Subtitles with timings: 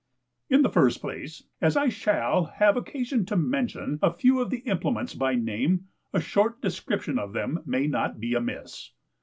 [0.49, 4.61] In the first place, as I shall have occasion to mention a few of the
[4.61, 8.93] implements by name, a short description of them may not be amiss.